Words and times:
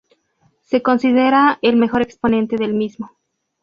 Se 0.63 0.81
considera 0.81 1.59
el 1.61 1.75
mejor 1.75 2.01
exponente 2.01 2.57
del 2.57 2.73
mismo. 2.73 3.11